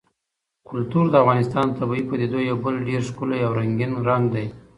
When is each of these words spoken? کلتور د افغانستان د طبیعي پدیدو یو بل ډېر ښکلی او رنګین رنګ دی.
کلتور 0.67 1.05
د 1.09 1.15
افغانستان 1.23 1.65
د 1.69 1.73
طبیعي 1.79 2.03
پدیدو 2.09 2.39
یو 2.49 2.57
بل 2.65 2.75
ډېر 2.89 3.01
ښکلی 3.09 3.39
او 3.47 3.51
رنګین 3.59 3.91
رنګ 4.07 4.25
دی. 4.35 4.45